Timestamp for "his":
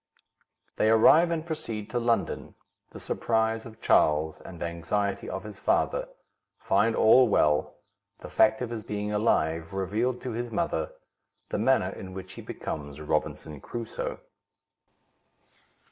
5.43-5.59, 8.71-8.83, 10.31-10.49